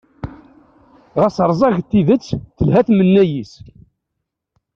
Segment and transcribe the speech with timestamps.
[1.19, 2.25] Ɣas rẓaget tidet,
[2.57, 3.53] telhan tmenna-is.